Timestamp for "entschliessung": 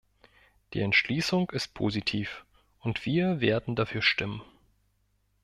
0.81-1.51